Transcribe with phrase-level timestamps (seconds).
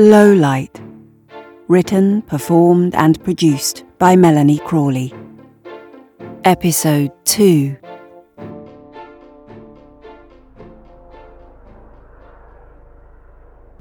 [0.00, 0.80] Low Light.
[1.66, 5.12] Written, performed, and produced by Melanie Crawley.
[6.44, 7.76] Episode 2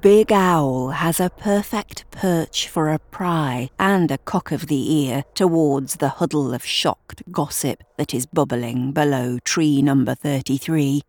[0.01, 5.23] Big Owl has a perfect perch for a pry and a cock of the ear
[5.35, 11.03] towards the huddle of shocked gossip that is bubbling below tree number 33.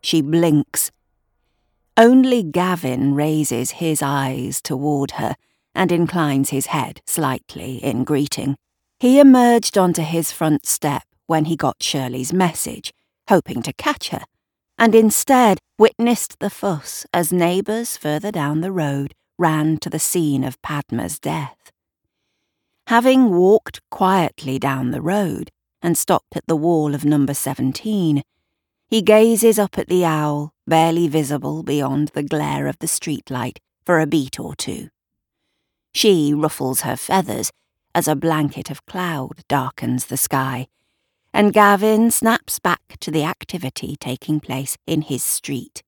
[0.00, 0.90] She blinks
[1.96, 5.36] only Gavin raises his eyes toward her
[5.74, 8.56] and inclines his head slightly in greeting.
[8.98, 12.92] He emerged onto his front step when he got Shirley's message,
[13.28, 14.24] hoping to catch her,
[14.78, 20.44] and instead witnessed the fuss as neighbours further down the road ran to the scene
[20.44, 21.72] of Padma's death.
[22.86, 25.50] Having walked quietly down the road
[25.82, 28.22] and stopped at the wall of number 17,
[28.88, 34.00] he gazes up at the owl, barely visible beyond the glare of the streetlight, for
[34.00, 34.88] a beat or two.
[35.92, 37.52] She ruffles her feathers
[37.94, 40.66] as a blanket of cloud darkens the sky,
[41.32, 45.82] and Gavin snaps back to the activity taking place in his street.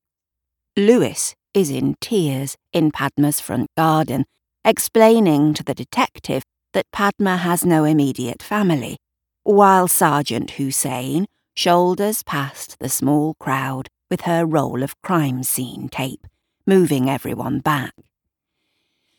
[0.75, 4.25] Lewis is in tears in Padma's front garden,
[4.63, 6.43] explaining to the detective
[6.73, 8.97] that Padma has no immediate family,
[9.43, 16.27] while Sergeant Hussein shoulders past the small crowd with her roll of crime scene tape,
[16.65, 17.93] moving everyone back.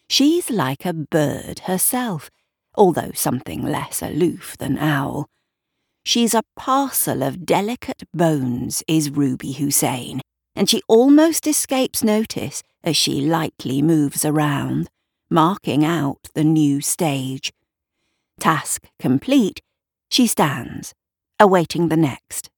[0.09, 2.31] She's like a bird herself,
[2.75, 5.29] although something less aloof than Owl.
[6.05, 10.21] She's a parcel of delicate bones, is Ruby Hussein,
[10.57, 14.89] and she almost escapes notice as she lightly moves around,
[15.29, 17.53] marking out the new stage.
[18.41, 19.61] Task complete,
[20.11, 20.95] she stands,
[21.39, 22.49] awaiting the next.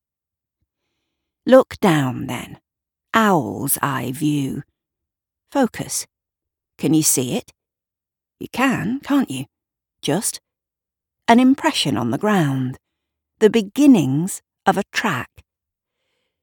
[1.45, 2.59] Look down, then.
[3.13, 4.63] Owl's eye view.
[5.51, 6.05] Focus.
[6.77, 7.51] Can you see it?
[8.39, 9.45] You can, can't you?
[10.01, 10.39] Just
[11.27, 12.77] an impression on the ground.
[13.39, 15.43] The beginnings of a track.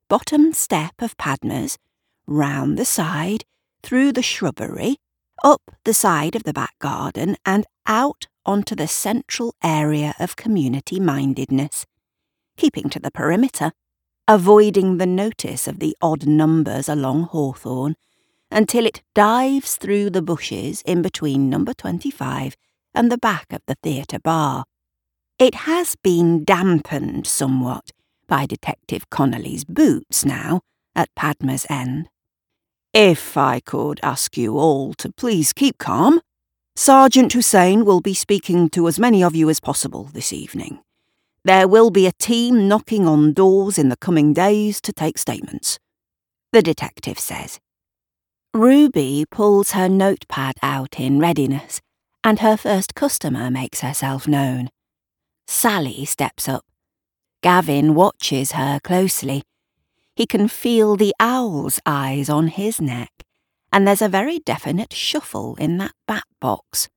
[0.09, 1.79] Bottom step of Padma's,
[2.27, 3.45] round the side,
[3.83, 4.97] through the shrubbery,
[5.45, 10.99] up the side of the back garden, and out onto the central area of community
[10.99, 11.87] mindedness
[12.59, 13.73] keeping to the perimeter,
[14.29, 17.97] avoiding the notice of the odd numbers along Hawthorne,
[18.51, 22.55] until it dives through the bushes in between number 25
[22.95, 24.65] and the back of the theatre bar.
[25.39, 27.91] It has been dampened somewhat
[28.27, 30.61] by Detective Connolly's boots now
[30.95, 32.09] at Padma's end.
[32.93, 36.21] If I could ask you all to please keep calm,
[36.75, 40.81] Sergeant Hussein will be speaking to as many of you as possible this evening.
[41.45, 45.79] There will be a team knocking on doors in the coming days to take statements.
[46.53, 47.61] The detective says.
[48.55, 51.81] Ruby pulls her notepad out in readiness,
[52.25, 54.71] and her first customer makes herself known.
[55.47, 56.65] Sally steps up.
[57.43, 59.43] Gavin watches her closely.
[60.17, 63.13] He can feel the owl's eyes on his neck,
[63.73, 66.89] and there's a very definite shuffle in that bat box.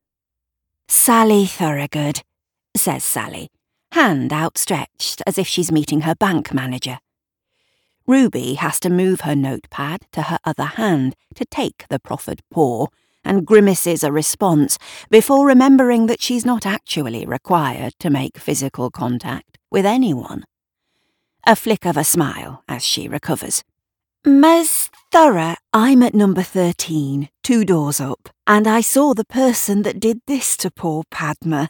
[0.87, 2.23] Sally Thorogood,
[2.75, 3.49] says Sally,
[3.91, 6.99] hand outstretched as if she's meeting her bank manager.
[8.07, 12.87] Ruby has to move her notepad to her other hand to take the proffered paw
[13.23, 14.77] and grimaces a response
[15.09, 20.43] before remembering that she's not actually required to make physical contact with anyone.
[21.45, 23.63] A flick of a smile as she recovers.
[24.23, 29.99] Miss Thorough, I'm at number 13, two doors up, and I saw the person that
[29.99, 31.69] did this to poor Padma.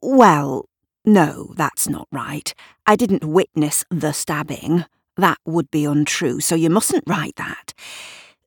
[0.00, 0.68] Well,
[1.06, 2.52] no, that's not right.
[2.84, 4.84] I didn't witness the stabbing.
[5.16, 7.72] That would be untrue, so you mustn't write that.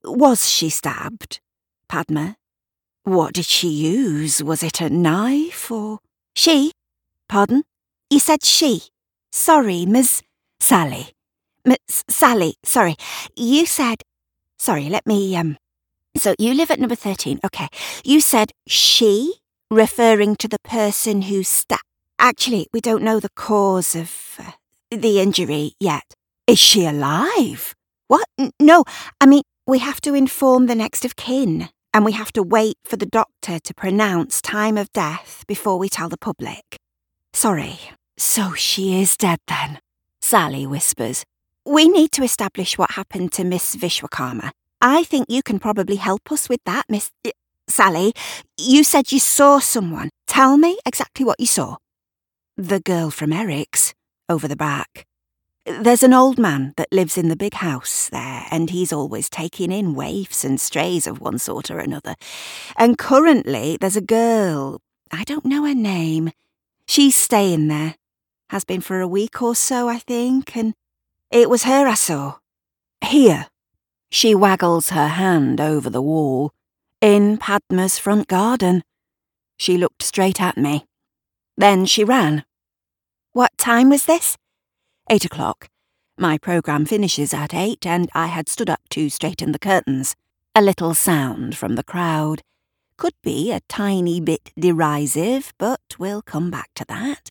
[0.03, 1.39] Was she stabbed?
[1.87, 2.35] Padma?
[3.03, 4.43] What did she use?
[4.43, 5.99] Was it a knife or.
[6.35, 6.73] She?
[7.27, 7.63] Pardon?
[8.09, 8.83] You said she.
[9.31, 10.21] Sorry, Miss.
[10.59, 11.13] Sally.
[11.65, 12.95] Miss Sally, sorry.
[13.35, 14.03] You said.
[14.57, 15.57] Sorry, let me, um.
[16.17, 17.39] So you live at number 13.
[17.45, 17.67] Okay.
[18.03, 19.35] You said she,
[19.71, 21.83] referring to the person who stabbed.
[22.21, 24.51] Actually, we don't know the cause of uh,
[24.91, 26.03] the injury yet.
[26.47, 27.73] Is she alive?
[28.09, 28.27] What?
[28.59, 28.83] No,
[29.21, 32.75] I mean, we have to inform the next of kin, and we have to wait
[32.83, 36.77] for the doctor to pronounce time of death before we tell the public.
[37.31, 37.79] Sorry.
[38.17, 39.79] So she is dead then,
[40.21, 41.23] Sally whispers.
[41.65, 44.51] We need to establish what happened to Miss Vishwakarma.
[44.81, 47.11] I think you can probably help us with that, Miss.
[47.69, 48.11] Sally,
[48.57, 50.09] you said you saw someone.
[50.27, 51.77] Tell me exactly what you saw.
[52.59, 53.93] The girl from Eric's,
[54.27, 55.07] over the back.
[55.65, 59.71] There's an old man that lives in the big house there, and he's always taking
[59.71, 62.15] in waifs and strays of one sort or another.
[62.75, 66.33] And currently there's a girl, I don't know her name.
[66.85, 67.95] She's staying there.
[68.49, 70.73] Has been for a week or so, I think, and
[71.31, 72.39] it was her I saw.
[72.99, 73.47] Here.
[74.11, 76.51] She waggles her hand over the wall.
[76.99, 78.83] In Padma's front garden.
[79.55, 80.83] She looked straight at me.
[81.55, 82.43] Then she ran.
[83.31, 84.37] What time was this?
[85.07, 85.69] Eight o'clock.
[86.17, 90.15] My programme finishes at eight, and I had stood up to straighten the curtains.
[90.55, 92.41] A little sound from the crowd.
[92.97, 97.29] Could be a tiny bit derisive, but we'll come back to that.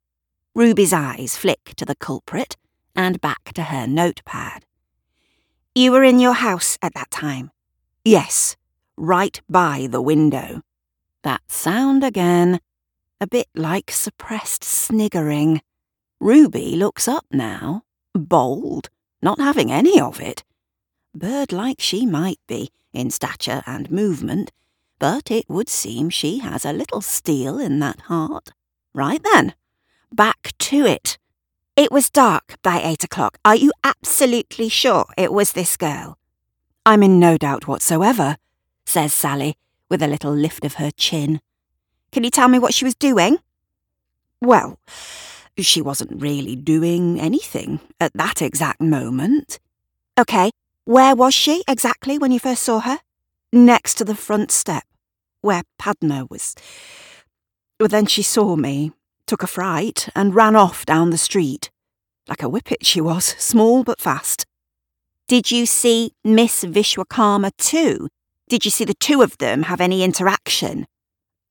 [0.54, 2.56] Ruby's eyes flick to the culprit
[2.94, 4.64] and back to her notepad.
[5.74, 7.50] You were in your house at that time?
[8.04, 8.56] Yes,
[8.96, 10.62] right by the window.
[11.24, 12.60] That sound again.
[13.20, 15.60] A bit like suppressed sniggering.
[16.20, 17.82] Ruby looks up now,
[18.12, 18.90] bold,
[19.22, 20.44] not having any of it.
[21.14, 24.50] Bird like she might be, in stature and movement,
[24.98, 28.50] but it would seem she has a little steel in that heart.
[28.92, 29.54] Right then,
[30.12, 31.18] back to it.
[31.76, 33.38] It was dark by eight o'clock.
[33.44, 36.18] Are you absolutely sure it was this girl?
[36.84, 38.36] I'm in no doubt whatsoever,
[38.84, 39.56] says Sally,
[39.88, 41.40] with a little lift of her chin.
[42.10, 43.38] Can you tell me what she was doing?
[44.40, 44.78] Well,
[45.66, 49.58] she wasn't really doing anything at that exact moment.
[50.16, 50.50] OK,
[50.84, 52.98] where was she exactly when you first saw her?
[53.52, 54.84] Next to the front step,
[55.40, 56.54] where Padma was.
[57.78, 58.92] Well, then she saw me,
[59.26, 61.70] took a fright, and ran off down the street.
[62.26, 64.46] Like a whippet she was, small but fast.
[65.28, 68.08] Did you see Miss Vishwakarma too?
[68.48, 70.86] Did you see the two of them have any interaction?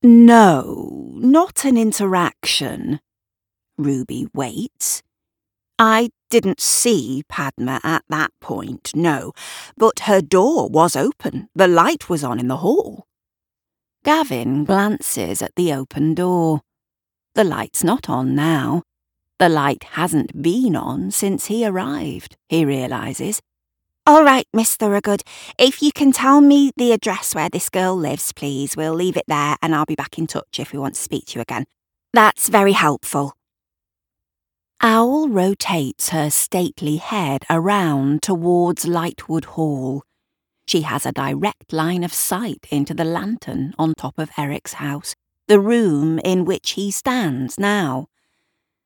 [0.02, 3.00] No, not an interaction.
[3.78, 5.04] Ruby waits.
[5.80, 9.34] I didn't see Padma at that point, no,
[9.78, 11.50] but her door was open.
[11.56, 13.06] The light was on in the hall.
[14.04, 16.62] Gavin glances at the open door.
[17.36, 18.84] The light's not on now.
[19.38, 23.40] The light hasn't been on since he arrived, he realises.
[24.08, 25.22] All right, Miss Thorogood,
[25.60, 29.26] if you can tell me the address where this girl lives, please, we'll leave it
[29.28, 31.66] there and I'll be back in touch if we want to speak to you again.
[32.14, 33.37] That's very helpful.
[34.82, 40.04] Owl rotates her stately head around towards Lightwood Hall.
[40.68, 45.16] She has a direct line of sight into the lantern on top of Eric's house,
[45.48, 48.08] the room in which he stands now.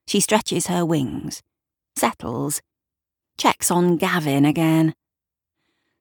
[0.08, 1.42] She stretches her wings,
[1.98, 2.62] settles,
[3.38, 4.94] checks on Gavin again.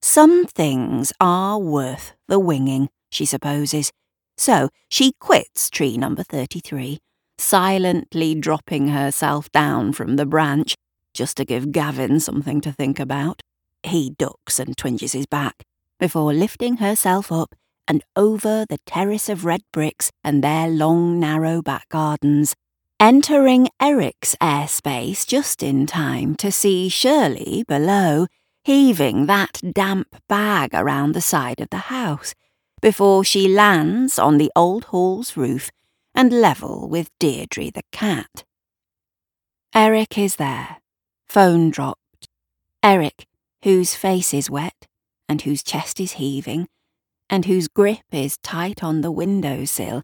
[0.00, 3.90] Some things are worth the winging, she supposes,
[4.36, 7.00] so she quits tree number 33
[7.40, 10.74] silently dropping herself down from the branch
[11.14, 13.40] just to give Gavin something to think about.
[13.82, 15.64] He ducks and twinges his back
[15.98, 17.54] before lifting herself up
[17.88, 22.54] and over the terrace of red bricks and their long, narrow back gardens,
[23.00, 28.26] entering Eric's airspace just in time to see Shirley below
[28.62, 32.34] heaving that damp bag around the side of the house
[32.80, 35.70] before she lands on the old hall's roof
[36.14, 38.44] and level with Deirdre the cat.
[39.74, 40.78] Eric is there,
[41.28, 42.28] phone dropped.
[42.82, 43.26] Eric,
[43.62, 44.86] whose face is wet,
[45.28, 46.68] and whose chest is heaving,
[47.28, 50.02] and whose grip is tight on the window sill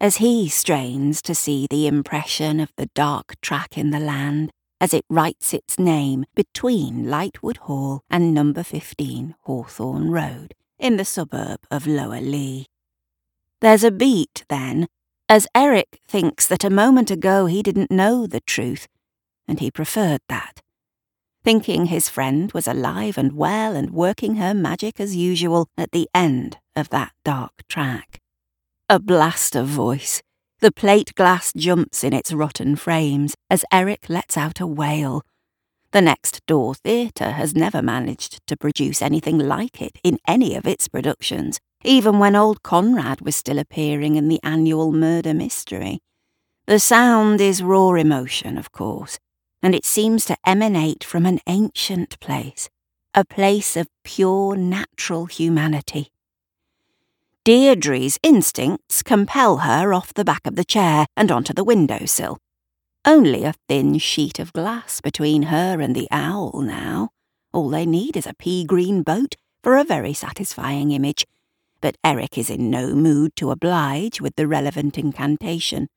[0.00, 4.94] as he strains to see the impression of the dark track in the land as
[4.94, 11.58] it writes its name between Lightwood Hall and number 15 Hawthorne Road in the suburb
[11.70, 12.66] of Lower Leigh.
[13.60, 14.86] There's a beat, then,
[15.28, 18.88] as Eric thinks that a moment ago he didn't know the truth,
[19.46, 20.62] and he preferred that.
[21.44, 26.08] Thinking his friend was alive and well and working her magic as usual at the
[26.14, 28.20] end of that dark track.
[28.88, 30.22] A blast of voice.
[30.60, 35.22] The plate glass jumps in its rotten frames as Eric lets out a wail.
[35.92, 40.66] The next door theatre has never managed to produce anything like it in any of
[40.66, 46.00] its productions even when old Conrad was still appearing in the annual murder mystery.
[46.66, 49.18] The sound is raw emotion, of course,
[49.62, 52.68] and it seems to emanate from an ancient place,
[53.14, 56.10] a place of pure natural humanity.
[57.44, 62.38] Deirdre's instincts compel her off the back of the chair and onto the window sill.
[63.06, 67.08] Only a thin sheet of glass between her and the owl now.
[67.54, 71.26] All they need is a pea green boat for a very satisfying image,
[71.80, 75.88] but Eric is in no mood to oblige with the relevant incantation.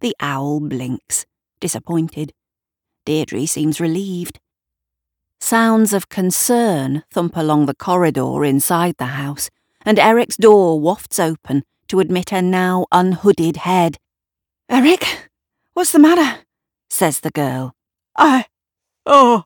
[0.00, 1.26] The owl blinks,
[1.60, 2.32] disappointed.
[3.04, 4.40] Deirdre seems relieved.
[5.40, 9.50] Sounds of concern thump along the corridor inside the house,
[9.84, 13.98] and Eric's door wafts open to admit a now unhooded head.
[14.68, 15.30] Eric,
[15.74, 16.44] what's the matter?
[16.88, 17.74] says the girl.
[18.16, 18.46] I.
[19.04, 19.44] Oh.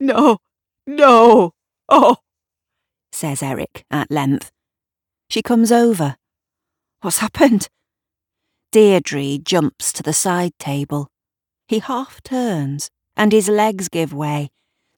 [0.00, 0.38] No.
[0.86, 1.52] No.
[1.88, 2.16] Oh.
[3.12, 4.50] says Eric at length.
[5.32, 6.16] She comes over.
[7.00, 7.68] What's happened?
[8.70, 11.08] Deirdre jumps to the side table.
[11.66, 14.50] He half turns, and his legs give way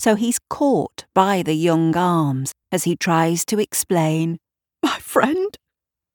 [0.05, 4.39] so he's caught by the young arms as he tries to explain.
[4.83, 5.57] My friend,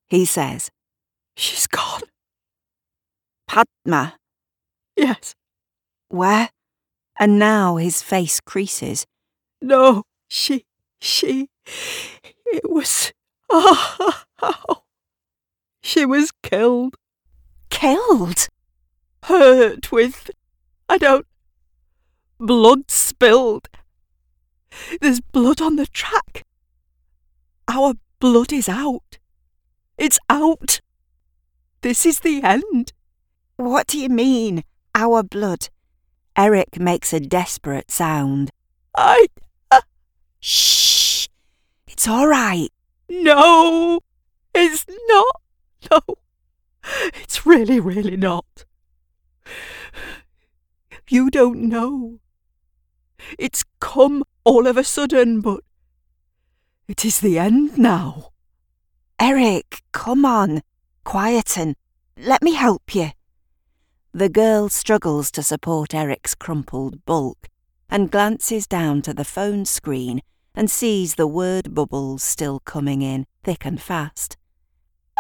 [0.08, 0.70] he says.
[1.36, 2.04] She's gone.
[3.48, 4.16] Padma?
[4.96, 5.34] Yes.
[6.10, 6.50] Where?
[7.20, 9.08] And now his face creases.
[9.60, 10.66] No, she,
[11.02, 11.50] she,
[12.46, 13.12] it was,
[13.50, 14.84] oh, oh,
[15.82, 16.96] she was killed.
[17.70, 18.48] Killed?
[19.24, 20.32] Hurt with,
[20.88, 21.26] I don't,
[22.40, 23.68] blood spilled.
[25.02, 26.46] There's blood on the track.
[27.68, 29.18] Our blood is out.
[29.98, 30.82] It's out.
[31.82, 32.94] This is the end.
[33.58, 34.64] What do you mean,
[34.96, 35.70] our blood?
[36.38, 38.52] Eric makes a desperate sound.
[38.96, 39.28] I.
[39.70, 39.82] Uh...
[40.40, 41.28] Shh!
[41.88, 42.70] It's all right.
[43.10, 44.00] No,
[44.54, 45.42] it's not.
[45.92, 46.02] No,
[47.16, 48.66] it's really, really not.
[51.10, 52.20] You don't know.
[53.38, 55.62] It's come all of a sudden, but
[56.88, 58.30] it is the end now.
[59.20, 60.62] Eric, come on.
[61.04, 61.76] Quieten.
[62.18, 63.12] Let me help you.
[64.14, 67.48] The girl struggles to support Eric's crumpled bulk
[67.90, 70.22] and glances down to the phone screen
[70.60, 74.36] and sees the word bubbles still coming in thick and fast.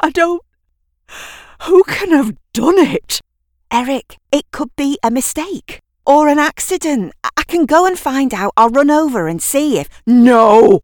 [0.03, 0.43] I don't.
[1.61, 3.21] Who can have done it?
[3.71, 7.13] Eric, it could be a mistake or an accident.
[7.37, 8.51] I can go and find out.
[8.57, 9.87] I'll run over and see if.
[10.05, 10.81] No!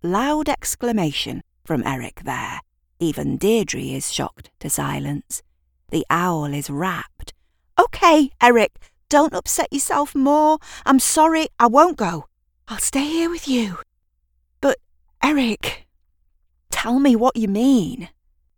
[0.00, 2.60] Loud exclamation from Eric there.
[3.00, 5.42] Even Deirdre is shocked to silence.
[5.90, 7.34] The owl is rapt.
[7.76, 8.78] OK, Eric,
[9.08, 10.58] don't upset yourself more.
[10.86, 12.26] I'm sorry, I won't go.
[12.68, 13.78] I'll stay here with you.
[15.22, 15.86] Eric,
[16.70, 18.08] tell me what you mean.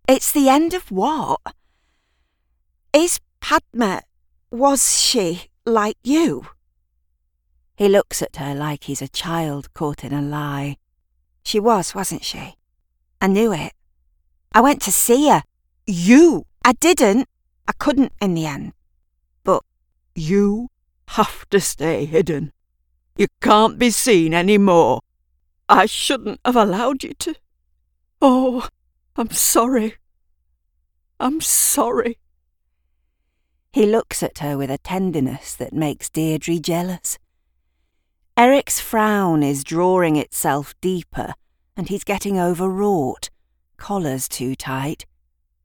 [0.07, 1.41] It's the end of what?
[2.93, 4.03] Is Padma.
[4.51, 6.47] Was she like you?
[7.77, 10.77] He looks at her like he's a child caught in a lie.
[11.45, 12.57] She was, wasn't she?
[13.21, 13.73] I knew it.
[14.53, 15.45] I went to see her.
[15.87, 16.47] You!
[16.65, 17.29] I didn't.
[17.67, 18.73] I couldn't in the end.
[19.45, 19.63] But
[20.15, 20.69] you
[21.09, 22.53] have to stay hidden.
[23.17, 25.01] You can't be seen any more.
[25.71, 27.37] I shouldn't have allowed you to.
[28.21, 28.67] Oh,
[29.15, 29.95] I'm sorry.
[31.21, 32.19] I'm sorry.
[33.73, 37.19] He looks at her with a tenderness that makes Deirdre jealous.
[38.37, 41.35] Eric's frown is drawing itself deeper,
[41.77, 43.31] and he's getting overwrought.
[43.77, 45.07] Collar's too tight.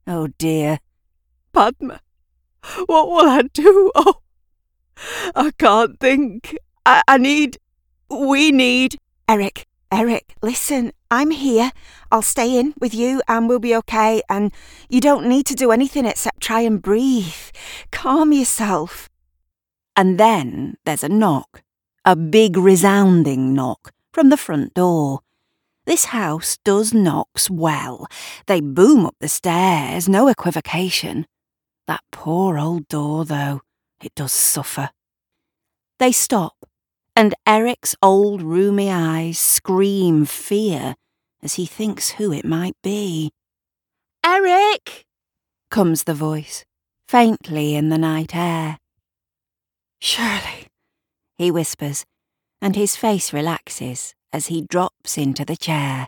[0.06, 0.80] Oh dear.
[1.52, 2.00] Padma,
[2.86, 3.92] what will I do?
[3.96, 4.20] Oh,
[5.36, 6.56] I can't think.
[6.86, 7.58] I, I need.
[8.08, 8.98] We need.
[9.28, 9.66] Eric,
[9.98, 11.72] Eric, listen, I'm here.
[12.12, 14.22] I'll stay in with you and we'll be okay.
[14.30, 14.52] And
[14.90, 17.34] you don't need to do anything except try and breathe.
[17.92, 19.10] Calm yourself.
[19.96, 21.64] And then there's a knock.
[22.04, 25.22] A big resounding knock from the front door.
[25.86, 28.06] This house does knocks well.
[28.48, 31.26] They boom up the stairs, no equivocation.
[31.88, 33.62] That poor old door, though,
[34.04, 34.90] it does suffer.
[36.00, 36.66] They stop
[37.16, 40.96] and Eric's old roomy eyes scream fear
[41.42, 43.32] as he thinks who it might be.
[44.26, 45.06] Eric!
[45.72, 46.66] comes the voice,
[47.08, 48.78] faintly in the night air.
[50.02, 50.68] Shirley,
[51.38, 52.06] he whispers,
[52.62, 56.08] and his face relaxes as he drops into the chair.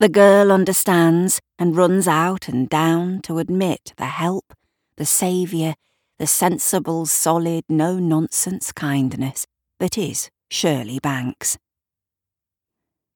[0.00, 4.54] The girl understands and runs out and down to admit the help,
[4.96, 5.74] the saviour,
[6.18, 9.46] the sensible, solid, no nonsense kindness
[9.78, 11.58] that is Shirley Banks.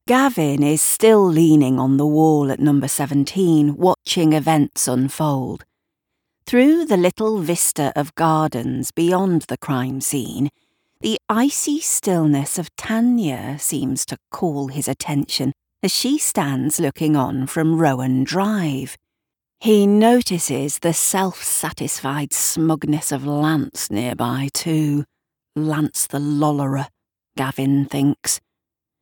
[0.07, 5.65] Gavin is still leaning on the wall at number 17, watching events unfold.
[6.47, 10.49] Through the little vista of gardens beyond the crime scene,
[11.01, 15.53] the icy stillness of Tanya seems to call his attention
[15.83, 18.97] as she stands looking on from Rowan Drive.
[19.61, 25.05] He notices the self satisfied smugness of Lance nearby, too.
[25.67, 26.89] Lance the Lollerer,
[27.37, 28.41] Gavin thinks.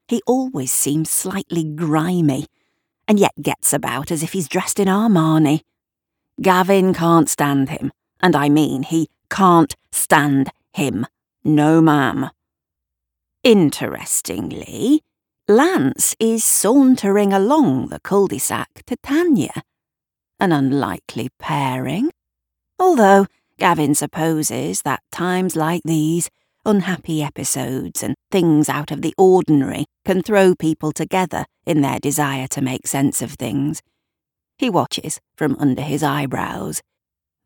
[0.07, 2.47] He always seems slightly grimy,
[3.07, 5.63] and yet gets about as if he's dressed in Armani.
[6.41, 11.07] Gavin can't stand him, and I mean he can't stand him.
[11.45, 12.31] No, ma'am.
[13.43, 15.03] Interestingly,
[15.47, 19.63] Lance is sauntering along the cul-de-sac to Tanya.
[20.39, 22.11] An unlikely pairing.
[22.79, 23.27] Although
[23.59, 26.31] Gavin supposes that times like these,
[26.69, 32.47] unhappy episodes and things out of the ordinary can throw people together in their desire
[32.47, 33.81] to make sense of things.
[34.59, 36.83] He watches from under his eyebrows.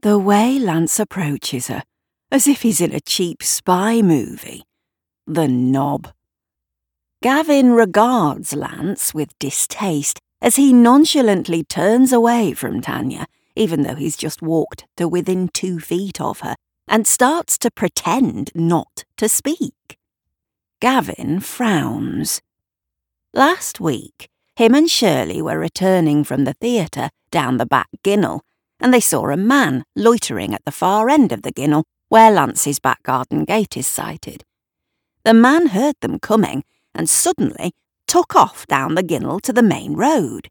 [0.00, 1.85] The way Lance approaches her,
[2.33, 4.64] as if he's in a cheap spy movie.
[5.26, 6.12] The knob.
[7.23, 14.17] Gavin regards Lance with distaste as he nonchalantly turns away from Tanya, even though he's
[14.17, 16.57] just walked to within two feet of her,
[16.89, 19.99] and starts to pretend not to speak.
[20.81, 22.43] Gavin frowns.
[23.33, 28.43] Last week, him and Shirley were returning from the theatre down the back ginnel,
[28.79, 32.79] and they saw a man loitering at the far end of the ginnel where Lance's
[32.79, 34.45] back garden gate is sited.
[35.25, 37.73] The man heard them coming and suddenly
[38.07, 40.51] took off down the ginnel to the main road.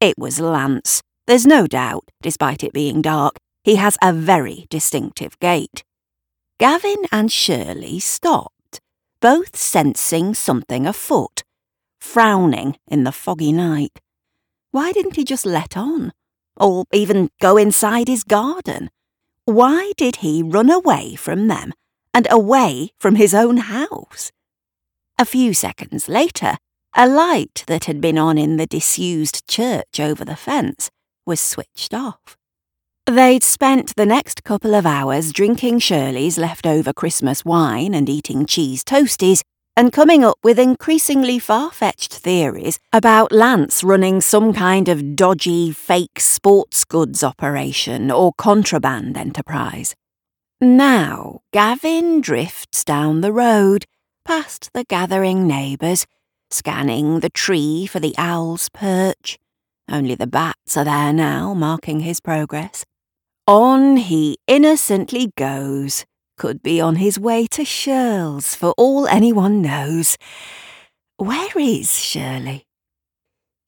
[0.00, 1.02] It was Lance.
[1.26, 5.84] There's no doubt, despite it being dark, he has a very distinctive gait.
[6.58, 8.80] Gavin and Shirley stopped,
[9.20, 11.44] both sensing something afoot,
[12.00, 14.00] frowning in the foggy night.
[14.70, 16.12] Why didn't he just let on?
[16.56, 18.90] Or even go inside his garden?
[19.44, 21.72] Why did he run away from them
[22.12, 24.32] and away from his own house?
[25.18, 26.56] A few seconds later,
[26.96, 30.90] a light that had been on in the disused church over the fence
[31.26, 32.37] was switched off.
[33.08, 38.84] They'd spent the next couple of hours drinking Shirley's leftover Christmas wine and eating cheese
[38.84, 39.40] toasties
[39.78, 45.72] and coming up with increasingly far fetched theories about Lance running some kind of dodgy
[45.72, 49.94] fake sports goods operation or contraband enterprise.
[50.60, 53.86] Now, Gavin drifts down the road
[54.26, 56.04] past the gathering neighbours,
[56.50, 59.38] scanning the tree for the owl's perch.
[59.90, 62.84] Only the bats are there now, marking his progress.
[63.48, 66.04] On he innocently goes.
[66.36, 70.18] Could be on his way to Shirl's, for all anyone knows.
[71.16, 72.66] Where is Shirley?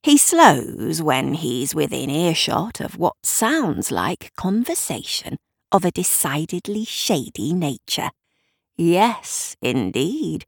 [0.02, 5.38] He slows when he's within earshot of what sounds like conversation
[5.72, 8.10] of a decidedly shady nature.
[8.76, 10.44] Yes, indeed.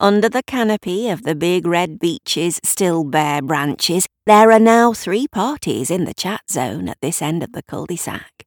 [0.00, 5.28] Under the canopy of the big red beech's still bare branches, there are now three
[5.28, 8.46] parties in the chat zone at this end of the cul-de-sac.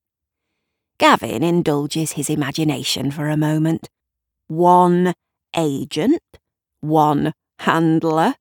[0.97, 3.89] Gavin indulges his imagination for a moment.
[4.47, 5.13] One
[5.55, 6.21] agent,
[6.81, 8.35] one handler,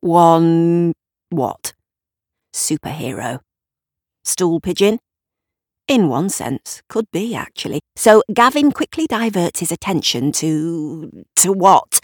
[0.00, 0.92] one
[1.30, 1.74] what?
[2.54, 3.40] Superhero.
[4.24, 4.98] Stool pigeon,
[5.90, 7.80] in one sense, could be, actually.
[7.96, 11.24] So Gavin quickly diverts his attention to.
[11.36, 12.00] to what?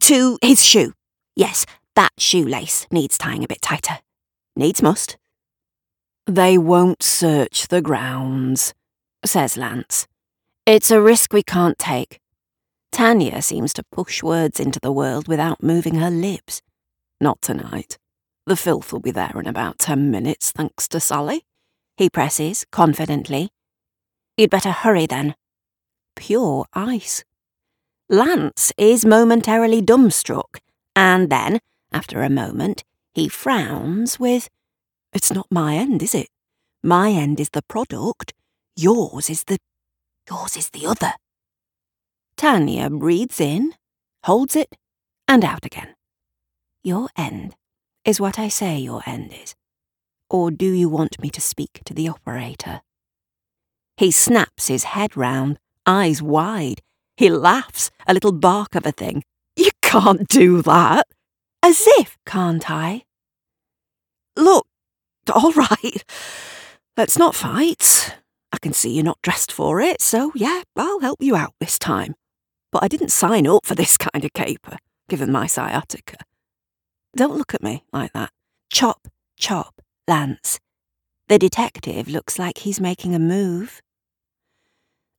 [0.00, 0.92] To his shoe.
[1.34, 1.64] Yes,
[1.96, 4.00] that shoelace needs tying a bit tighter.
[4.56, 5.16] Needs must.
[6.26, 8.74] They won't search the grounds,
[9.28, 10.06] says Lance.
[10.66, 12.20] It's a risk we can't take.
[12.92, 16.62] Tanya seems to push words into the world without moving her lips.
[17.20, 17.98] Not tonight.
[18.46, 21.44] The filth will be there in about ten minutes, thanks to Sally
[21.96, 23.50] he presses confidently.
[24.36, 25.34] You'd better hurry then.
[26.16, 27.24] Pure ice.
[28.08, 30.58] Lance is momentarily dumbstruck,
[30.94, 31.60] and then,
[31.92, 32.84] after a moment,
[33.14, 34.48] he frowns with,
[35.12, 36.28] It's not my end, is it?
[36.82, 38.34] My end is the product.
[38.76, 39.58] Yours is the.
[40.28, 41.12] Yours is the other.
[42.36, 43.74] Tanya breathes in,
[44.24, 44.74] holds it,
[45.28, 45.94] and out again.
[46.82, 47.54] Your end
[48.04, 49.54] is what I say your end is.
[50.28, 52.80] Or do you want me to speak to the operator?
[53.96, 56.80] He snaps his head round, eyes wide.
[57.16, 59.22] He laughs, a little bark of a thing.
[59.54, 61.06] You can't do that.
[61.62, 63.04] As if, can't I?
[64.36, 64.66] Look,
[65.32, 66.04] all right.
[66.96, 68.16] Let's not fight.
[68.64, 72.14] Can see you're not dressed for it, so yeah, I'll help you out this time.
[72.72, 76.16] But I didn't sign up for this kind of caper, given my sciatica.
[77.14, 78.30] Don't look at me like that.
[78.70, 80.60] Chop, chop, Lance.
[81.28, 83.82] The detective looks like he's making a move.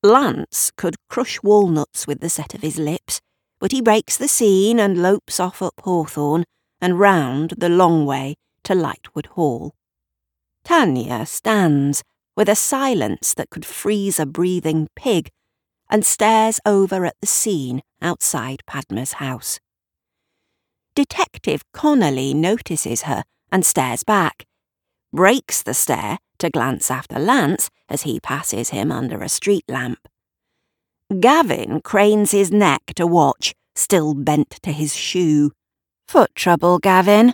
[0.01, 3.21] Lance could crush walnuts with the set of his lips,
[3.59, 6.45] but he breaks the scene and lopes off up Hawthorne
[6.81, 9.75] and round the long way to Lightwood Hall.
[10.63, 12.01] Tanya stands
[12.35, 15.29] with a silence that could freeze a breathing pig
[15.89, 19.59] and stares over at the scene outside Padma's house.
[20.95, 24.45] Detective Connolly notices her and stares back,
[25.13, 30.07] breaks the stare to glance after Lance as he passes him under a street lamp.
[31.19, 35.51] Gavin cranes his neck to watch, still bent to his shoe.
[36.07, 37.33] Foot trouble, Gavin?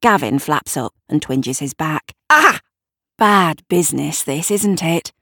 [0.00, 2.12] Gavin flaps up and twinges his back.
[2.30, 2.60] Ah!
[3.18, 5.12] Bad business, this, isn't it?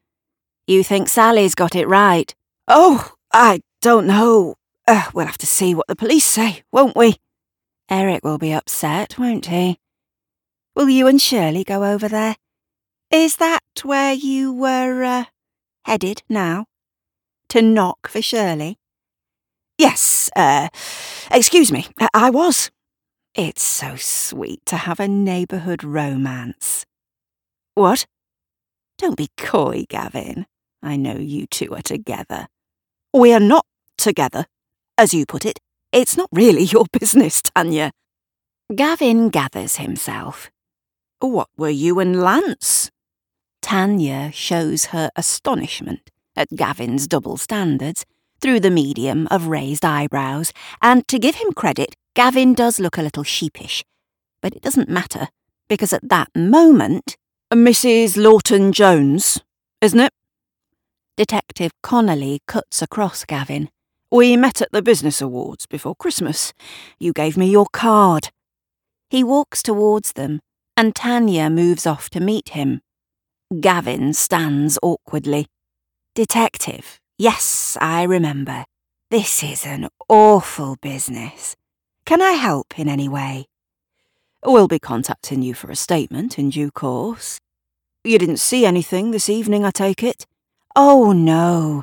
[0.67, 2.35] You think Sally's got it right?
[2.69, 4.57] Oh, I don't know.
[4.87, 7.17] Uh, we'll have to see what the police say, won't we?
[7.89, 9.79] Eric will be upset, won't he?
[10.75, 12.37] Will you and Shirley go over there?
[13.11, 15.25] Is that where you were uh,
[15.87, 16.67] headed now?
[17.49, 18.77] To knock for Shirley?
[19.79, 20.69] Yes, uh,
[21.31, 22.71] excuse me, I was.
[23.35, 26.85] It's so sweet to have a neighbourhood romance.
[27.77, 28.07] What?
[28.97, 30.47] Don't be coy, Gavin.
[30.83, 32.47] I know you two are together.
[33.13, 33.67] We are not
[33.99, 34.47] together,
[34.97, 35.61] as you put it.
[35.93, 37.93] It's not really your business, Tanya.
[38.75, 40.51] Gavin gathers himself.
[41.21, 42.91] What were you and Lance?
[43.61, 48.07] Tanya shows her astonishment at Gavin's double standards
[48.41, 53.03] through the medium of raised eyebrows, and to give him credit, Gavin does look a
[53.03, 53.85] little sheepish.
[54.41, 55.29] But it doesn't matter,
[55.69, 57.19] because at that moment.
[57.53, 58.17] Mrs.
[58.17, 59.41] Lawton Jones,
[59.81, 60.13] isn't it?
[61.17, 63.71] Detective Connolly cuts across Gavin.
[64.11, 66.53] We met at the Business Awards before Christmas.
[66.99, 68.31] You gave me your card.
[69.11, 70.41] He walks towards them,
[70.77, 72.81] and Tanya moves off to meet him.
[73.61, 75.47] Gavin stands awkwardly.
[76.17, 78.65] Detective, yes, I remember.
[79.13, 81.55] This is an awful business.
[82.05, 83.47] Can I help in any way?
[84.45, 87.39] We'll be contacting you for a statement in due course.
[88.05, 90.27] You didn't see anything this evening, I take it?
[90.77, 91.83] Oh, no.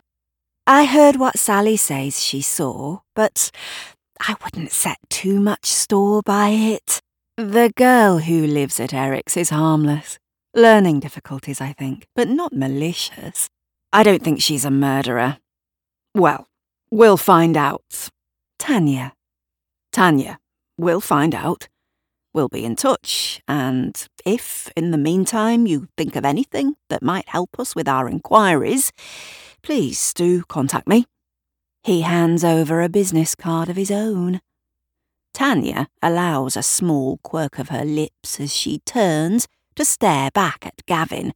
[0.65, 3.51] I heard what Sally says she saw, but
[4.21, 6.99] I wouldn't set too much store by it.
[7.35, 10.17] The girl who lives at Eric's is harmless.
[10.53, 13.49] Learning difficulties, I think, but not malicious.
[13.91, 15.39] I don't think she's a murderer.
[16.15, 16.47] Well,
[16.91, 18.09] we'll find out.
[18.59, 19.13] Tanya,
[19.91, 20.39] Tanya,
[20.77, 21.67] we'll find out.
[22.33, 27.29] We'll be in touch, and if, in the meantime, you think of anything that might
[27.29, 28.91] help us with our inquiries,
[29.61, 31.05] please do contact me.
[31.83, 34.41] He hands over a business card of his own.
[35.33, 40.85] Tanya allows a small quirk of her lips as she turns to stare back at
[40.87, 41.33] Gavin.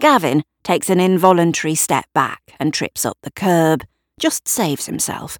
[0.00, 3.84] Gavin takes an involuntary step back and trips up the curb,
[4.20, 5.38] just saves himself.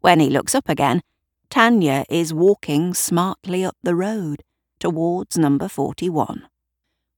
[0.00, 1.02] When he looks up again,
[1.50, 4.44] Tanya is walking smartly up the road
[4.78, 6.46] towards number 41.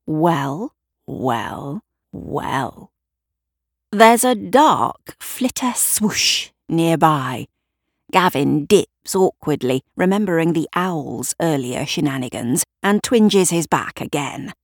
[0.07, 0.75] Well,
[1.07, 2.90] well, well.
[3.92, 7.47] There's a dark flitter swoosh nearby.
[8.11, 14.55] Gavin dips awkwardly, remembering the owl's earlier shenanigans, and twinges his back again.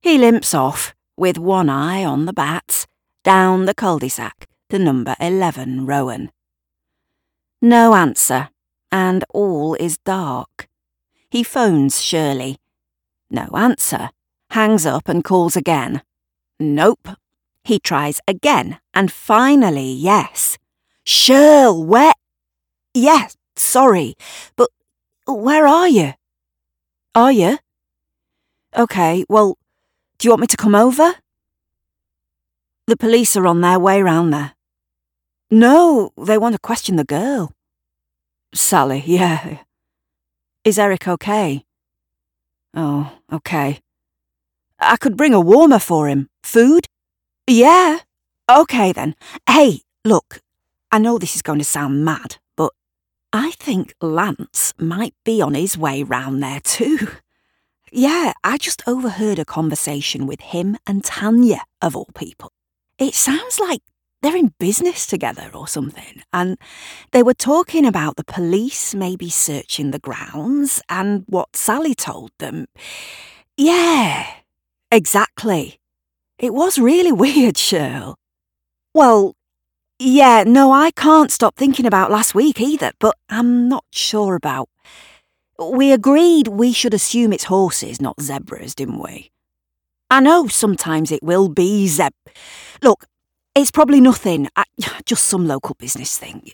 [0.00, 2.86] He limps off, with one eye on the bats,
[3.24, 6.30] down the cul-de-sac to number 11 Rowan.
[7.60, 8.48] No answer
[8.92, 10.68] and all is dark.
[11.30, 12.58] He phones Shirley.
[13.30, 14.10] No answer.
[14.50, 16.02] Hangs up and calls again.
[16.60, 17.08] Nope.
[17.64, 20.58] He tries again, and finally, yes.
[21.04, 22.12] Shirl, where?
[22.92, 24.14] Yes, sorry,
[24.56, 24.68] but
[25.26, 26.12] where are you?
[27.14, 27.58] Are you?
[28.74, 29.56] OK, well,
[30.18, 31.14] do you want me to come over?
[32.86, 34.54] The police are on their way round there.
[35.50, 37.52] No, they want to question the girl.
[38.54, 39.58] Sally, yeah.
[40.64, 41.64] Is Eric okay?
[42.74, 43.80] Oh, okay.
[44.78, 46.28] I could bring a warmer for him.
[46.42, 46.86] Food?
[47.46, 48.00] Yeah.
[48.50, 49.14] Okay then.
[49.48, 50.40] Hey, look,
[50.90, 52.72] I know this is going to sound mad, but
[53.32, 57.08] I think Lance might be on his way round there too.
[57.90, 62.50] Yeah, I just overheard a conversation with him and Tanya, of all people.
[62.98, 63.82] It sounds like
[64.22, 66.22] they're in business together or something.
[66.32, 66.56] And
[67.10, 72.66] they were talking about the police maybe searching the grounds and what Sally told them.
[73.56, 74.26] Yeah,
[74.90, 75.80] exactly.
[76.38, 78.16] It was really weird, Shirl.
[78.94, 79.34] Well,
[79.98, 84.68] yeah, no, I can't stop thinking about last week either, but I'm not sure about.
[85.58, 89.30] We agreed we should assume it's horses, not zebras, didn't we?
[90.10, 92.12] I know sometimes it will be zeb.
[92.82, 93.06] Look,
[93.54, 94.48] it's probably nothing,
[95.04, 96.48] just some local business thing.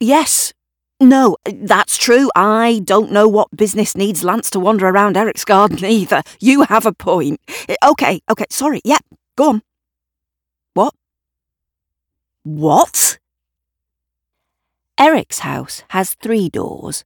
[0.00, 0.52] Yes.
[1.00, 2.30] No, that's true.
[2.36, 6.22] I don't know what business needs Lance to wander around Eric's garden either.
[6.40, 7.40] You have a point.
[7.68, 8.80] Eh, okay, okay, sorry.
[8.84, 8.98] Yeah,
[9.36, 9.62] go on.
[10.74, 10.94] What?
[12.44, 13.18] What?
[14.98, 17.04] Eric's house has three doors.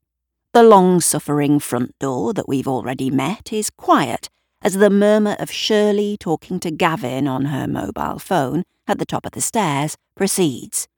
[0.52, 4.28] The long suffering front door that we've already met is quiet
[4.62, 9.24] as the murmur of Shirley talking to Gavin on her mobile phone at the top
[9.24, 10.88] of the stairs proceeds.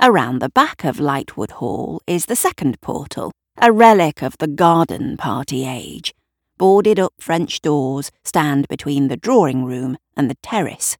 [0.00, 3.30] Around the back of Lightwood Hall is the second portal,
[3.60, 6.14] a relic of the garden party age.
[6.58, 10.96] Boarded up French doors stand between the drawing room and the terrace.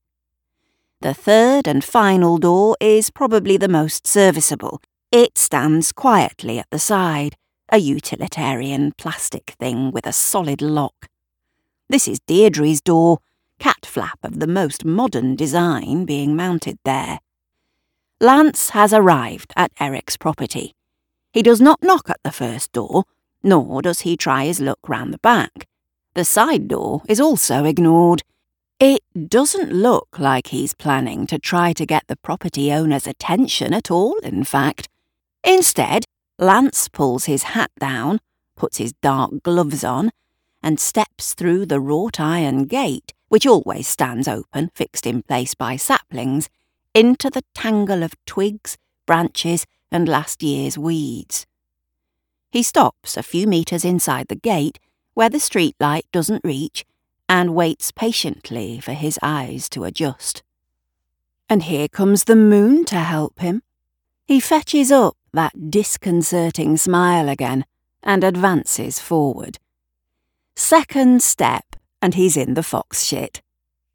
[1.00, 4.80] The third and final door is probably the most serviceable.
[5.10, 7.34] It stands quietly at the side,
[7.70, 11.08] a utilitarian plastic thing with a solid lock.
[11.92, 13.18] This is Deirdre's door,
[13.58, 17.20] cat flap of the most modern design being mounted there.
[18.18, 20.72] Lance has arrived at Eric's property.
[21.34, 23.04] He does not knock at the first door,
[23.42, 25.68] nor does he try his luck round the back.
[26.14, 28.22] The side door is also ignored.
[28.80, 33.90] It doesn't look like he's planning to try to get the property owner's attention at
[33.90, 34.88] all, in fact.
[35.44, 36.06] Instead,
[36.38, 38.18] Lance pulls his hat down,
[38.56, 40.10] puts his dark gloves on,
[40.62, 45.76] and steps through the wrought iron gate, which always stands open, fixed in place by
[45.76, 46.48] saplings,
[46.94, 51.46] into the tangle of twigs, branches, and last year's weeds.
[52.50, 54.78] He stops a few metres inside the gate,
[55.14, 56.84] where the street light doesn't reach,
[57.28, 60.42] and waits patiently for his eyes to adjust.
[61.48, 63.62] And here comes the moon to help him.
[64.26, 67.64] He fetches up that disconcerting smile again
[68.02, 69.58] and advances forward.
[70.56, 73.42] Second step, and he's in the fox shit.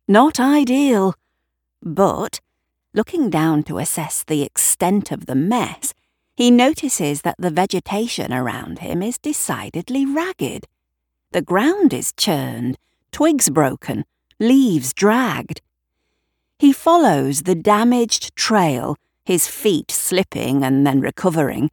[0.07, 1.13] Not ideal,
[1.81, 2.39] but
[2.97, 5.93] Looking down to assess the extent of the mess,
[6.35, 10.65] he notices that the vegetation around him is decidedly ragged.
[11.31, 12.79] The ground is churned,
[13.11, 14.03] twigs broken,
[14.39, 15.61] leaves dragged.
[16.57, 21.69] He follows the damaged trail, his feet slipping and then recovering.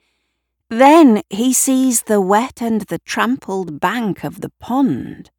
[0.71, 5.31] Then he sees the wet and the trampled bank of the pond.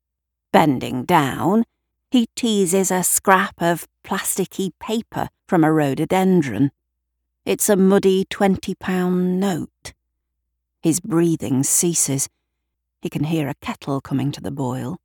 [0.51, 1.65] Bending down,
[2.11, 6.71] he teases a scrap of plasticky paper from a rhododendron.
[7.43, 9.93] It's a muddy £20 note.
[10.81, 12.29] His breathing ceases.
[13.01, 14.99] He can hear a kettle coming to the boil.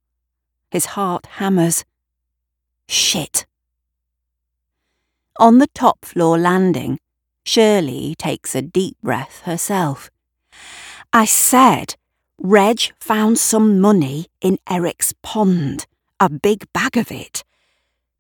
[0.71, 1.85] His heart hammers.
[2.87, 3.47] Shit.
[5.39, 7.00] On the top floor landing,
[7.45, 10.11] Shirley takes a deep breath herself.
[11.13, 11.97] I said,
[12.39, 15.87] Reg found some money in Eric's pond,
[16.19, 17.45] a big bag of it.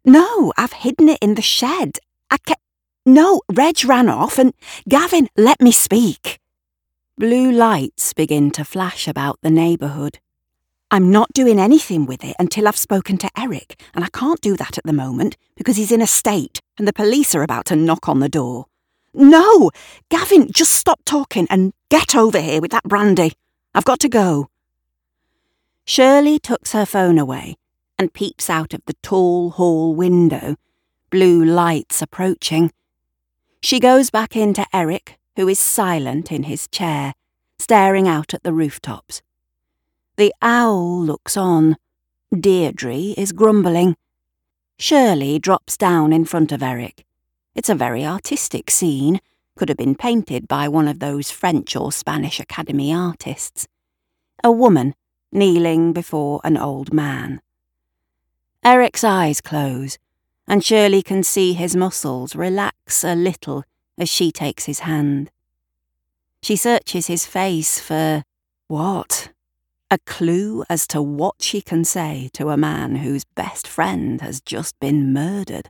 [0.05, 1.99] No, I've hidden it in the shed.
[2.31, 2.63] I kept.
[3.07, 4.53] No, Reg ran off and.
[4.89, 6.39] Gavin, let me speak.
[7.17, 10.19] Blue lights begin to flash about the neighbourhood.
[10.91, 14.57] I'm not doing anything with it until I've spoken to Eric, and I can't do
[14.57, 17.77] that at the moment because he's in a state and the police are about to
[17.77, 18.67] knock on the door.
[19.12, 19.70] No!
[20.09, 23.33] Gavin, just stop talking and get over here with that brandy.
[23.75, 24.49] I've got to go.
[25.85, 27.57] Shirley tucks her phone away
[27.99, 30.57] and peeps out of the tall hall window,
[31.11, 32.70] blue lights approaching.
[33.62, 37.14] She goes back in to Eric, who is silent in his chair,
[37.59, 39.20] staring out at the rooftops.
[40.16, 41.77] The owl looks on.
[42.33, 43.96] Deirdre is grumbling.
[44.79, 47.05] Shirley drops down in front of Eric.
[47.55, 49.21] It's a very artistic scene,
[49.57, 53.67] could have been painted by one of those French or Spanish Academy artists.
[54.45, 54.95] A woman
[55.33, 57.41] kneeling before an old man.
[58.65, 59.99] Eric's eyes close,
[60.47, 63.65] and Shirley can see his muscles relax a little
[63.99, 65.31] as she takes his hand.
[66.43, 68.25] She searches his face for
[68.69, 69.31] what?
[69.91, 74.41] A clue as to what she can say to a man whose best friend has
[74.41, 75.69] just been murdered.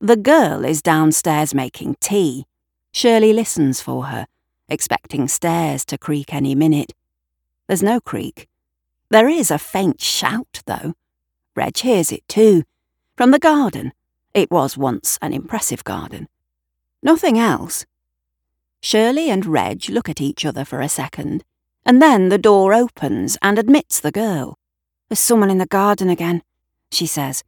[0.00, 2.44] The girl is downstairs making tea.
[2.92, 4.26] Shirley listens for her,
[4.68, 6.92] expecting stairs to creak any minute.
[7.66, 8.48] There's no creak.
[9.10, 10.94] There is a faint shout, though
[11.56, 12.64] Reg hears it too.
[13.16, 13.92] From the garden.
[14.34, 16.28] It was once an impressive garden.
[17.02, 17.86] Nothing else.
[18.82, 21.42] Shirley and Reg look at each other for a second,
[21.86, 24.58] and then the door opens and admits the girl.
[25.08, 26.42] There's someone in the garden again,
[26.92, 27.42] she says.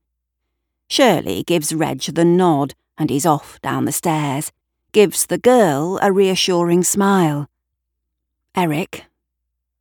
[0.88, 4.50] Shirley gives Reg the nod and he's off down the stairs,
[4.92, 7.48] gives the girl a reassuring smile.
[8.54, 9.04] Eric,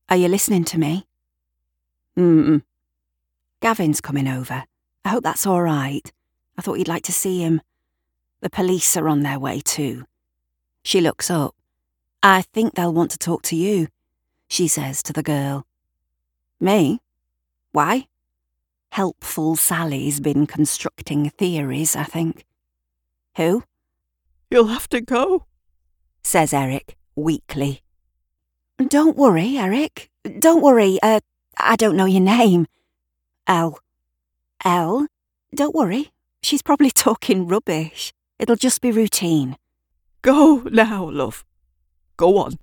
[0.10, 1.06] are you listening to me?
[2.17, 2.62] Mm,
[3.62, 4.65] Gavin's coming over.
[5.04, 6.12] I hope that's all right.
[6.58, 7.62] I thought you'd like to see him.
[8.41, 10.06] The police are on their way too.
[10.84, 11.56] She looks up.
[12.22, 13.88] I think they'll want to talk to you,
[14.48, 15.65] she says to the girl.
[16.60, 17.00] Me?
[17.72, 18.08] Why?
[18.98, 22.46] Helpful Sally's been constructing theories, I think.
[23.36, 23.64] Who?
[24.50, 25.46] You'll have to go,
[26.24, 27.84] says Eric, weakly.
[28.88, 30.10] Don't worry, Eric.
[30.40, 30.98] Don't worry.
[31.04, 31.20] Uh,
[31.60, 32.66] I don't know your name.
[33.46, 33.78] Elle.
[34.66, 35.06] Elle?
[35.54, 36.10] Don't worry.
[36.42, 38.12] She's probably talking rubbish.
[38.40, 39.58] It'll just be routine.
[40.24, 41.46] Go now, love.
[42.18, 42.54] Go on.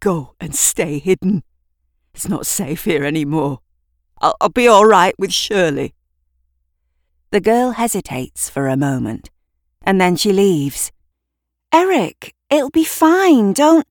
[0.00, 1.42] Go and stay hidden.
[2.14, 3.60] It's not safe here any more.
[4.20, 5.94] I'll, I'll be all right with Shirley.
[7.30, 9.30] The girl hesitates for a moment,
[9.82, 10.90] and then she leaves.
[11.72, 13.86] Eric, it'll be fine, don't.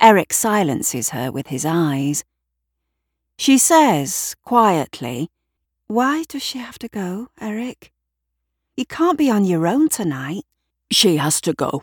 [0.00, 2.24] Eric silences her with his eyes.
[3.38, 5.30] She says, quietly,
[5.86, 7.92] Why does she have to go, Eric?
[8.76, 10.44] You can't be on your own tonight.
[10.90, 11.82] She has to go.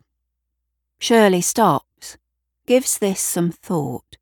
[1.00, 2.18] Shirley stops,
[2.66, 4.18] gives this some thought.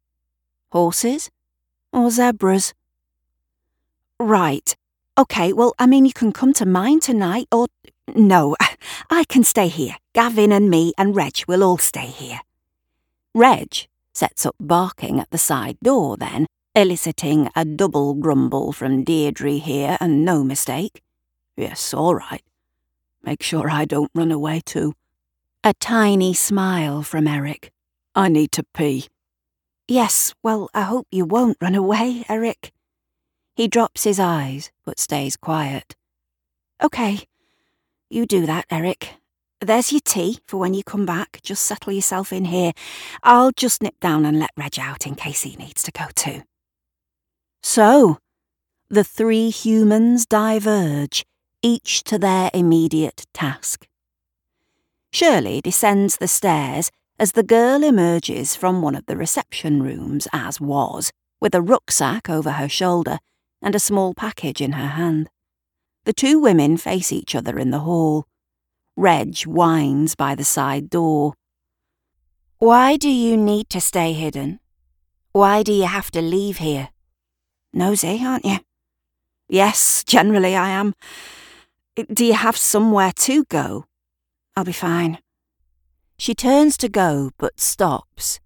[0.71, 1.31] Horses?
[1.91, 2.73] Or zebras?
[4.19, 4.75] Right.
[5.17, 7.67] OK, well, I mean, you can come to mine tonight, or.
[8.13, 8.55] No,
[9.09, 9.95] I can stay here.
[10.13, 12.39] Gavin and me and Reg will all stay here.
[13.33, 19.53] Reg sets up barking at the side door then, eliciting a double grumble from Deirdre
[19.53, 21.01] here and no mistake.
[21.57, 22.43] Yes, all right.
[23.23, 24.93] Make sure I don't run away too.
[25.63, 27.71] A tiny smile from Eric.
[28.13, 29.07] I need to pee.
[29.87, 32.71] Yes, well, I hope you won't run away, Eric.
[33.55, 35.95] He drops his eyes, but stays quiet.
[36.81, 37.21] OK,
[38.09, 39.15] you do that, Eric.
[39.61, 41.39] There's your tea for when you come back.
[41.41, 42.73] Just settle yourself in here.
[43.23, 46.43] I'll just nip down and let Reg out in case he needs to go too.
[47.63, 48.17] So,
[48.89, 51.25] the three humans diverge,
[51.61, 53.87] each to their immediate task.
[55.13, 60.59] Shirley descends the stairs as the girl emerges from one of the reception rooms, as
[60.59, 63.19] was, with a rucksack over her shoulder
[63.61, 65.29] and a small package in her hand.
[66.05, 68.25] The two women face each other in the hall.
[68.95, 71.33] Reg whines by the side door.
[72.59, 74.59] Why do you need to stay hidden?
[75.31, 76.89] Why do you have to leave here?
[77.73, 78.59] Nosy, aren't you?
[79.49, 80.93] Yes, generally I am.
[82.13, 83.85] Do you have somewhere to go?
[84.55, 85.19] I'll be fine.
[86.17, 88.39] She turns to go, but stops.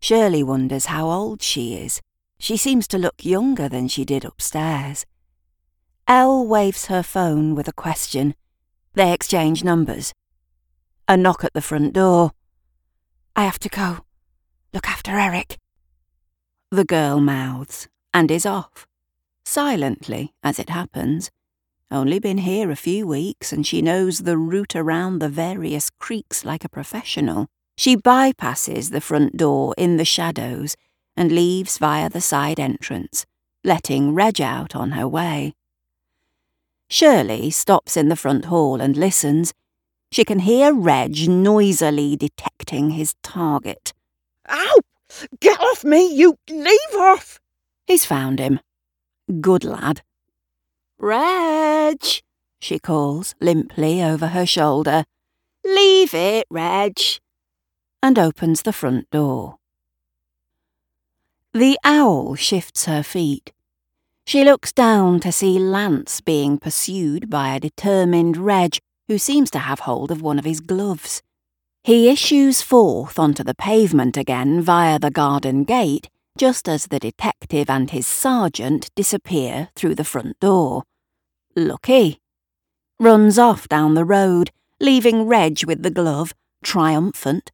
[0.00, 2.02] Shirley wonders how old she is.
[2.40, 5.04] She seems to look younger than she did upstairs.
[6.08, 8.34] Elle waves her phone with a question.
[8.94, 10.14] They exchange numbers.
[11.06, 12.30] A knock at the front door.
[13.36, 13.98] I have to go.
[14.72, 15.58] Look after Eric.
[16.70, 18.86] The girl mouths and is off.
[19.44, 21.30] Silently, as it happens.
[21.90, 26.46] Only been here a few weeks and she knows the route around the various creaks
[26.46, 27.48] like a professional.
[27.76, 30.74] She bypasses the front door in the shadows
[31.20, 33.26] and leaves via the side entrance,
[33.62, 35.54] letting Reg out on her way.
[36.88, 39.52] Shirley stops in the front hall and listens.
[40.10, 43.92] She can hear Reg noisily detecting his target.
[44.48, 44.78] Ow!
[45.40, 47.38] Get off me, you leave off!
[47.86, 48.58] He's found him.
[49.42, 50.00] Good lad.
[50.98, 52.02] Reg,
[52.62, 55.04] she calls limply over her shoulder.
[55.66, 56.98] Leave it, Reg.
[58.02, 59.59] And opens the front door.
[61.52, 63.52] The owl shifts her feet.
[64.24, 69.58] She looks down to see Lance being pursued by a determined Reg who seems to
[69.58, 71.22] have hold of one of his gloves.
[71.82, 76.08] He issues forth onto the pavement again via the garden gate
[76.38, 80.84] just as the detective and his sergeant disappear through the front door.
[81.56, 82.20] Lucky.
[82.98, 86.32] Runs off down the road, leaving Reg with the glove,
[86.62, 87.50] triumphant.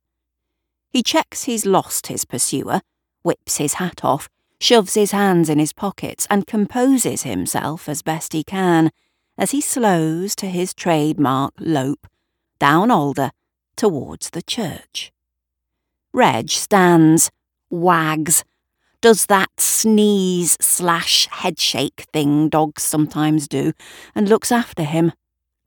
[0.91, 2.83] He checks he's lost his pursuer,
[3.27, 4.29] whips his hat off,
[4.61, 8.91] shoves his hands in his pockets, and composes himself as best he can
[9.37, 12.07] as he slows to his trademark lope
[12.59, 13.33] down Alder
[13.77, 15.13] towards the church.
[16.13, 17.31] Reg stands,
[17.69, 18.45] wags,
[19.01, 23.73] does that sneeze slash headshake thing dogs sometimes do,
[24.15, 25.13] and looks after him,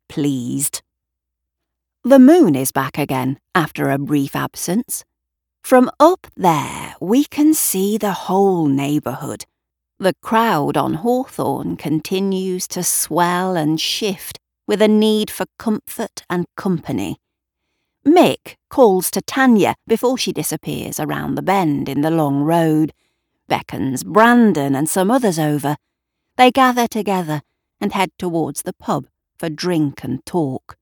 [0.08, 0.82] pleased.
[2.04, 5.04] The moon is back again after a brief absence.
[5.62, 9.46] From up there, we can see the whole neighbourhood.
[10.00, 16.46] The crowd on Hawthorne continues to swell and shift with a need for comfort and
[16.56, 17.18] company.
[18.06, 22.94] Mick calls to Tanya before she disappears around the bend in the long road,
[23.48, 25.76] beckons Brandon and some others over.
[26.38, 27.42] They gather together
[27.82, 29.08] and head towards the pub
[29.38, 30.78] for drink and talk.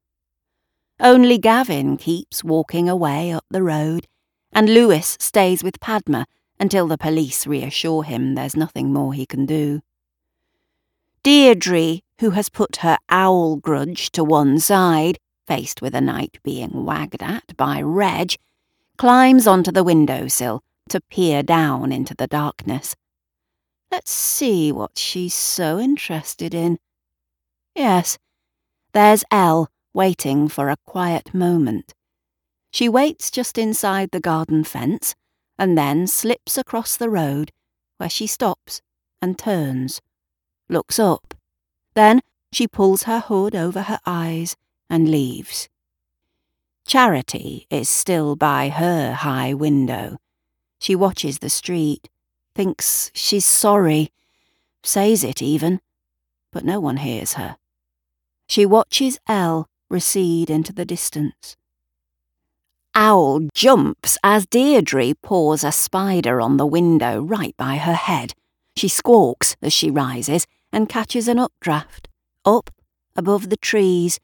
[1.00, 4.08] Only Gavin keeps walking away up the road
[4.54, 6.26] and Lewis stays with Padma
[6.60, 9.82] until the police reassure him there's nothing more he can do.
[11.24, 16.86] Deirdre, who has put her owl grudge to one side, faced with a night being
[16.86, 18.36] wagged at by Reg,
[18.98, 22.96] climbs onto the windowsill to peer down into the darkness.
[23.92, 26.80] Let's see what she's so interested in.
[27.76, 28.18] Yes,
[28.94, 31.94] there's Elle waiting for a quiet moment.
[32.78, 35.16] She waits just inside the garden fence
[35.58, 37.52] and then slips across the road,
[37.98, 38.84] where she stops
[39.20, 40.00] and turns,
[40.70, 41.34] looks up.
[41.96, 42.22] Then
[42.52, 44.56] she pulls her hood over her eyes
[44.92, 45.70] and leaves.
[46.86, 50.20] Charity is still by her high window.
[50.78, 52.10] She watches the street,
[52.54, 54.12] thinks she's sorry,
[54.84, 55.82] says it even,
[56.52, 57.58] but no one hears her.
[58.48, 61.57] She watches Elle recede into the distance.
[63.00, 68.34] Owl jumps as Deirdre paws a spider on the window right by her head.
[68.76, 72.08] She squawks as she rises and catches an updraft.
[72.44, 72.72] Up,
[73.16, 74.20] above the trees,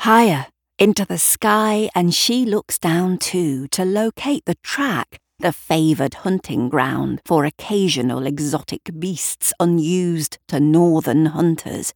[0.00, 0.46] higher,
[0.76, 6.68] into the sky, and she looks down too to locate the track, the favoured hunting
[6.68, 11.94] ground for occasional exotic beasts unused to northern hunters.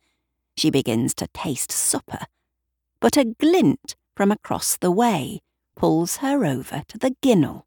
[0.57, 2.20] She begins to taste supper.
[3.01, 5.41] But a glint from across the way
[5.81, 7.64] pulls her over to the ginnel.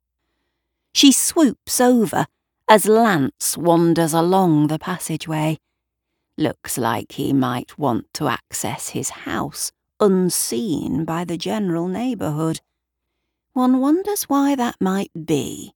[0.93, 2.28] She swoops over
[2.68, 5.57] as Lance wanders along the passageway.
[6.38, 12.61] Looks like he might want to access his house unseen by the general neighbourhood.
[13.53, 15.74] One wonders why that might be.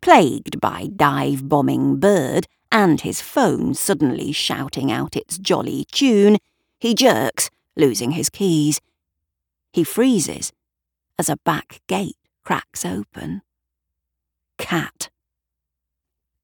[0.00, 6.38] Plagued by dive bombing Bird and his phone suddenly shouting out its jolly tune,
[6.80, 8.80] he jerks, losing his keys.
[9.72, 10.52] He freezes
[11.22, 13.42] as a back gate cracks open.
[14.58, 15.08] Cat.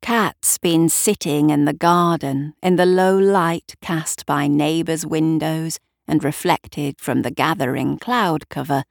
[0.01, 6.23] Cat's been sitting in the garden in the low light cast by neighbours' windows and
[6.23, 8.85] reflected from the gathering cloud cover,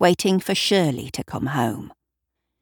[0.00, 1.92] waiting for Shirley to come home.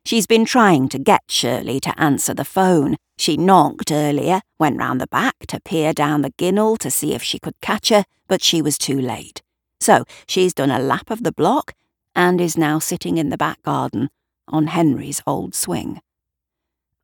[0.04, 2.96] She's been trying to get Shirley to answer the phone.
[3.16, 7.22] She knocked earlier, went round the back to peer down the ginnel to see if
[7.22, 9.40] she could catch her, but she was too late.
[9.80, 11.72] So she's done a lap of the block
[12.16, 14.08] and is now sitting in the back garden
[14.48, 16.00] on Henry's old swing.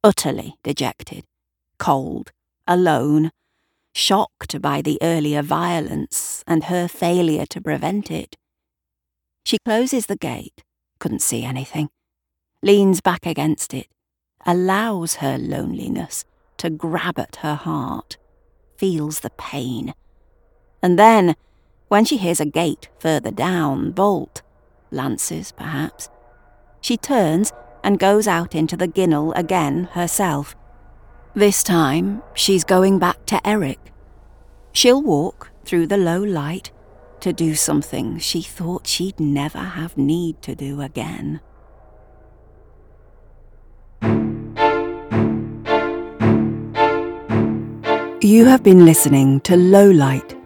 [0.03, 1.25] Utterly dejected,
[1.79, 2.33] cold,
[2.67, 3.31] alone,
[3.95, 8.37] shocked by the earlier violence and her failure to prevent it.
[9.45, 10.65] She closes the gate,
[10.99, 11.91] couldn't see anything,
[12.63, 13.89] leans back against it,
[14.47, 16.25] allows her loneliness
[16.57, 18.17] to grab at her heart,
[18.77, 19.93] feels the pain.
[20.83, 21.37] And then,
[21.89, 24.43] when she hears a gate further down bolt,
[24.93, 26.09] Lance's perhaps,
[26.81, 30.55] she turns and goes out into the ginnel again herself.
[31.35, 33.79] This time, she's going back to Eric.
[34.73, 36.71] She'll walk through the low light
[37.21, 41.41] to do something she thought she'd never have need to do again.
[48.21, 50.37] You have been listening to Low Light,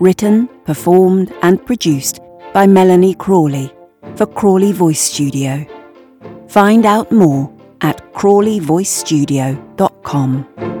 [0.00, 2.20] written, performed, and produced
[2.52, 3.72] by Melanie Crawley
[4.16, 5.64] for Crawley Voice Studio.
[6.48, 7.48] Find out more
[7.80, 10.71] at crawleyvoicestudio.com.